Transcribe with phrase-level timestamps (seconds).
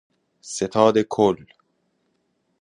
[0.53, 1.45] ستاد کل